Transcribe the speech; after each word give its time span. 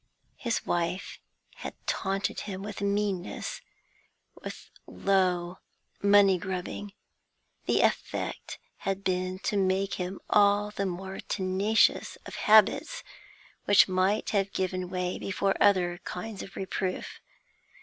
His 0.37 0.65
wife 0.65 1.19
had 1.57 1.75
taunted 1.85 2.39
him 2.49 2.63
with 2.63 2.81
meanness, 2.81 3.61
with 4.33 4.71
low 4.87 5.59
money 6.01 6.39
grubbing; 6.39 6.93
the 7.67 7.81
effect 7.81 8.57
had 8.77 9.03
been 9.03 9.37
to 9.43 9.57
make 9.57 9.93
him 10.01 10.19
all 10.27 10.71
the 10.71 10.87
more 10.87 11.19
tenacious 11.19 12.15
of 12.25 12.33
habits 12.33 13.03
which 13.65 13.87
might 13.87 14.31
have 14.31 14.51
given 14.53 14.89
way 14.89 15.19
before 15.19 15.53
other 15.61 15.99
kinds 16.03 16.41
of 16.41 16.55
reproof. 16.55 17.19